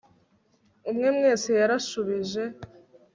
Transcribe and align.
umwe 0.89 1.09
wese 1.23 1.47
yarashubije 1.59 2.43